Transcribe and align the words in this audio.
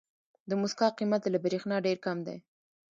د 0.49 0.51
موسکا 0.61 0.87
قیمت 0.97 1.21
له 1.29 1.37
برېښنا 1.45 1.77
ډېر 1.85 1.97
کم 2.05 2.17
دی. 2.27 2.37